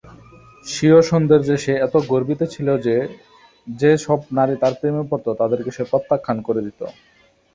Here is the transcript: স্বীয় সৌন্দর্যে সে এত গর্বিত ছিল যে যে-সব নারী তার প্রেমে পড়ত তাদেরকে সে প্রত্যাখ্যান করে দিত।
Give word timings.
স্বীয় 0.65 0.99
সৌন্দর্যে 1.01 1.55
সে 1.57 1.73
এত 1.77 1.95
গর্বিত 2.07 2.41
ছিল 2.53 2.67
যে 2.85 2.95
যে-সব 3.67 4.19
নারী 4.37 4.55
তার 4.59 4.73
প্রেমে 4.79 5.03
পড়ত 5.09 5.27
তাদেরকে 5.39 5.69
সে 5.71 5.83
প্রত্যাখ্যান 5.91 6.37
করে 6.41 6.61
দিত। 6.65 6.79